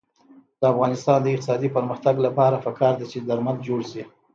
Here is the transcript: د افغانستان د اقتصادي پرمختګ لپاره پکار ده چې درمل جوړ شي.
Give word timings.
د 0.59 0.61
افغانستان 0.73 1.17
د 1.21 1.27
اقتصادي 1.33 1.69
پرمختګ 1.77 2.15
لپاره 2.25 2.61
پکار 2.65 2.93
ده 2.99 3.05
چې 3.11 3.17
درمل 3.27 3.57
جوړ 3.67 3.81
شي. 3.91 4.03